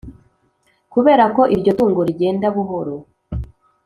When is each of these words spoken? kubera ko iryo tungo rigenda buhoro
kubera 0.93 1.23
ko 1.35 1.41
iryo 1.55 1.71
tungo 1.79 2.01
rigenda 2.07 2.47
buhoro 2.55 2.95